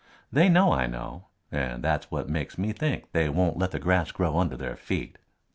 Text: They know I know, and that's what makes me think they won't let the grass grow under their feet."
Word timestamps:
They 0.31 0.49
know 0.49 0.71
I 0.71 0.87
know, 0.87 1.27
and 1.51 1.83
that's 1.83 2.09
what 2.09 2.27
makes 2.27 2.57
me 2.57 2.73
think 2.73 3.11
they 3.11 3.29
won't 3.29 3.59
let 3.59 3.69
the 3.69 3.77
grass 3.77 4.11
grow 4.11 4.39
under 4.39 4.57
their 4.57 4.75
feet." 4.75 5.19